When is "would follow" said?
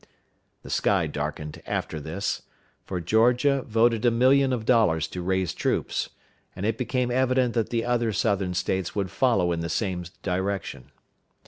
8.95-9.51